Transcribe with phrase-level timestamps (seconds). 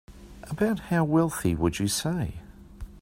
[0.45, 2.39] About how wealthy would you say?